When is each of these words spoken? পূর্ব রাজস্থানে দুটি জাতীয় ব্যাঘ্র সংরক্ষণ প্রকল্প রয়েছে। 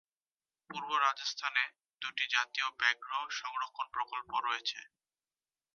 পূর্ব 0.69 0.89
রাজস্থানে 0.97 1.63
দুটি 2.01 2.25
জাতীয় 2.35 2.67
ব্যাঘ্র 2.79 3.09
সংরক্ষণ 3.39 3.87
প্রকল্প 3.95 4.31
রয়েছে। 4.39 4.79